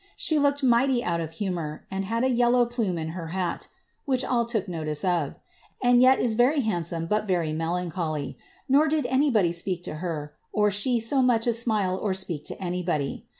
She 0.17 0.39
looked 0.39 0.63
mighty 0.63 1.03
out 1.03 1.21
of 1.21 1.33
humour, 1.33 1.85
and 1.91 2.05
hadtjf^ 2.05 2.51
low 2.51 2.65
plume 2.65 2.97
in 2.97 3.09
her 3.09 3.27
hat, 3.27 3.67
(which 4.05 4.25
all 4.25 4.47
took 4.47 4.67
notice 4.67 5.05
of,) 5.05 5.35
and 5.83 6.01
yet 6.01 6.19
is 6.19 6.35
veryhii^ 6.35 6.83
some, 6.83 7.05
but 7.05 7.27
very 7.27 7.53
melancholy; 7.53 8.35
nor 8.67 8.87
did 8.87 9.05
anybody 9.05 9.51
speak 9.51 9.83
to 9.83 9.97
her, 10.01 10.33
orihsM 10.55 11.23
much 11.25 11.45
as 11.45 11.59
smile 11.59 11.95
or 12.01 12.15
speak 12.15 12.45
to 12.45 12.59
anybody. 12.59 13.27